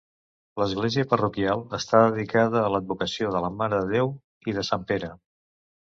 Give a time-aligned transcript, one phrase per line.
[0.61, 4.11] L'església parroquial està dedicada a l'advocació de la Mare de Déu
[4.53, 5.13] i de sant Pere.